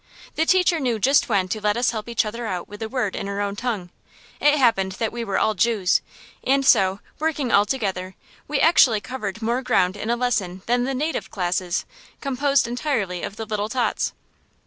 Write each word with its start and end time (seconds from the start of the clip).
The 0.33 0.47
teacher 0.47 0.79
knew 0.79 0.97
just 0.97 1.29
when 1.29 1.47
to 1.49 1.61
let 1.61 1.77
us 1.77 1.91
help 1.91 2.09
each 2.09 2.25
other 2.25 2.47
out 2.47 2.67
with 2.67 2.81
a 2.81 2.89
word 2.89 3.15
in 3.15 3.27
our 3.27 3.39
own 3.39 3.55
tongue, 3.55 3.91
it 4.39 4.57
happened 4.57 4.93
that 4.93 5.11
we 5.11 5.23
were 5.23 5.37
all 5.37 5.53
Jews, 5.53 6.01
and 6.43 6.65
so, 6.65 7.01
working 7.19 7.51
all 7.51 7.67
together, 7.67 8.15
we 8.47 8.59
actually 8.59 8.99
covered 8.99 9.43
more 9.43 9.61
ground 9.61 9.95
in 9.95 10.09
a 10.09 10.15
lesson 10.15 10.63
than 10.65 10.85
the 10.85 10.95
native 10.95 11.29
classes, 11.29 11.85
composed 12.19 12.67
entirely 12.67 13.21
of 13.21 13.35
the 13.35 13.45
little 13.45 13.69
tots. 13.69 14.13